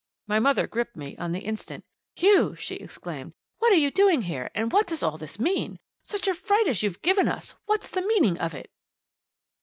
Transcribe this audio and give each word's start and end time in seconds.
My 0.25 0.39
mother 0.39 0.65
gripped 0.65 0.95
me 0.95 1.15
on 1.17 1.31
the 1.31 1.41
instant. 1.45 1.85
"Hugh!" 2.15 2.55
she 2.55 2.73
exclaimed. 2.77 3.33
"What 3.59 3.71
are 3.71 3.75
you 3.75 3.91
doing 3.91 4.23
here, 4.23 4.49
and 4.55 4.71
what 4.71 4.87
does 4.87 5.03
all 5.03 5.19
this 5.19 5.37
mean? 5.37 5.77
Such 6.01 6.27
a 6.27 6.33
fright 6.33 6.67
as 6.67 6.81
you've 6.81 7.03
given 7.03 7.27
us! 7.27 7.53
What's 7.67 7.91
the 7.91 8.01
meaning 8.01 8.39
of 8.39 8.55
it?" 8.55 8.71